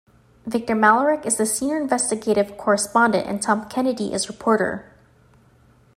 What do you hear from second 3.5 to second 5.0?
Kennedy is reporter.